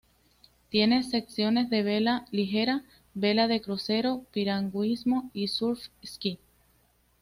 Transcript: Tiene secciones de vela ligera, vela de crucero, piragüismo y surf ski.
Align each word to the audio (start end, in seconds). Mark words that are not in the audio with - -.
Tiene 0.69 1.03
secciones 1.03 1.69
de 1.69 1.83
vela 1.83 2.25
ligera, 2.31 2.83
vela 3.13 3.47
de 3.47 3.61
crucero, 3.61 4.25
piragüismo 4.33 5.29
y 5.31 5.47
surf 5.47 5.89
ski. 6.03 6.39